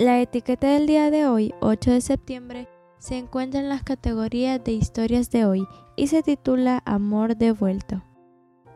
[0.00, 4.70] La etiqueta del día de hoy, 8 de septiembre, se encuentra en las categorías de
[4.70, 8.04] historias de hoy y se titula Amor devuelto.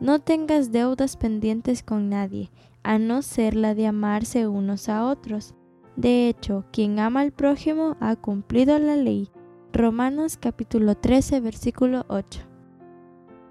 [0.00, 2.50] No tengas deudas pendientes con nadie,
[2.82, 5.54] a no ser la de amarse unos a otros.
[5.94, 9.28] De hecho, quien ama al prójimo ha cumplido la ley.
[9.74, 12.40] Romanos capítulo 13, versículo 8.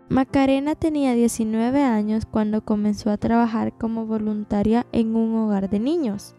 [0.09, 6.33] Macarena tenía 19 años cuando comenzó a trabajar como voluntaria en un hogar de niños.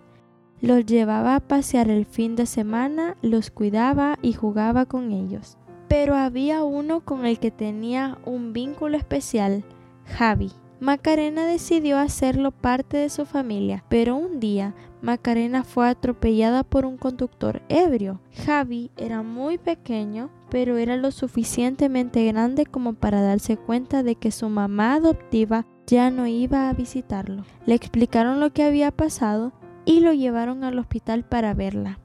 [0.60, 5.56] Los llevaba a pasear el fin de semana, los cuidaba y jugaba con ellos.
[5.88, 9.64] Pero había uno con el que tenía un vínculo especial,
[10.04, 10.52] Javi.
[10.78, 16.96] Macarena decidió hacerlo parte de su familia, pero un día Macarena fue atropellada por un
[16.96, 18.20] conductor ebrio.
[18.46, 24.30] Javi era muy pequeño, pero era lo suficientemente grande como para darse cuenta de que
[24.30, 27.44] su mamá adoptiva ya no iba a visitarlo.
[27.66, 29.52] Le explicaron lo que había pasado
[29.90, 31.98] y lo llevaron al hospital para verla.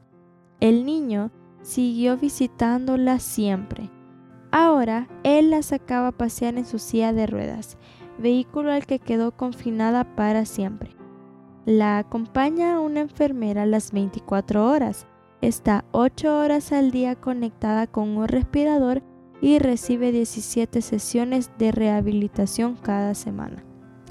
[0.60, 1.30] El niño
[1.62, 3.92] siguió visitándola siempre.
[4.50, 7.78] Ahora él la sacaba a pasear en su silla de ruedas,
[8.18, 10.96] vehículo al que quedó confinada para siempre.
[11.68, 15.06] La acompaña una enfermera las 24 horas.
[15.42, 19.04] Está 8 horas al día conectada con un respirador
[19.42, 23.64] y recibe 17 sesiones de rehabilitación cada semana.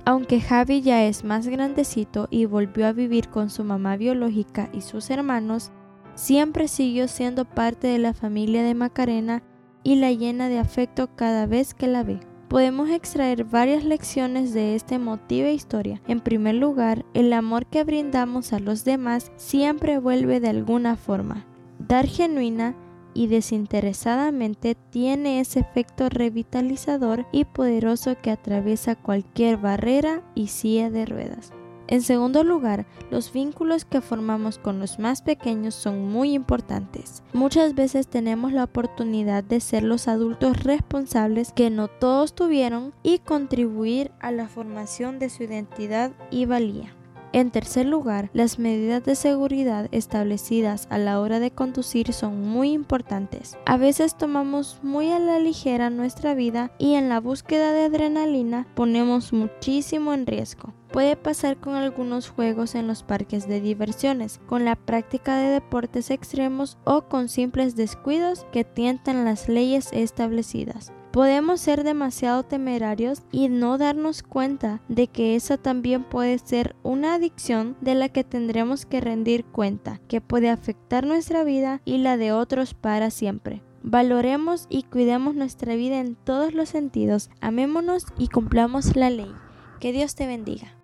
[0.06, 4.82] Aunque Javi ya es más grandecito y volvió a vivir con su mamá biológica y
[4.82, 5.70] sus hermanos,
[6.14, 9.42] siempre siguió siendo parte de la familia de Macarena
[9.82, 12.20] y la llena de afecto cada vez que la ve.
[12.48, 16.02] Podemos extraer varias lecciones de esta emotiva historia.
[16.06, 21.46] En primer lugar, el amor que brindamos a los demás siempre vuelve de alguna forma.
[21.78, 22.76] Dar genuina
[23.14, 31.06] y desinteresadamente tiene ese efecto revitalizador y poderoso que atraviesa cualquier barrera y silla de
[31.06, 31.52] ruedas.
[31.86, 37.22] En segundo lugar, los vínculos que formamos con los más pequeños son muy importantes.
[37.34, 43.18] Muchas veces tenemos la oportunidad de ser los adultos responsables que no todos tuvieron y
[43.18, 46.94] contribuir a la formación de su identidad y valía.
[47.34, 52.70] En tercer lugar, las medidas de seguridad establecidas a la hora de conducir son muy
[52.70, 53.58] importantes.
[53.66, 58.68] A veces tomamos muy a la ligera nuestra vida y en la búsqueda de adrenalina
[58.76, 60.74] ponemos muchísimo en riesgo.
[60.94, 66.08] Puede pasar con algunos juegos en los parques de diversiones, con la práctica de deportes
[66.12, 70.92] extremos o con simples descuidos que tientan las leyes establecidas.
[71.10, 77.14] Podemos ser demasiado temerarios y no darnos cuenta de que esa también puede ser una
[77.14, 82.16] adicción de la que tendremos que rendir cuenta, que puede afectar nuestra vida y la
[82.16, 83.64] de otros para siempre.
[83.82, 89.34] Valoremos y cuidemos nuestra vida en todos los sentidos, amémonos y cumplamos la ley.
[89.80, 90.83] Que Dios te bendiga.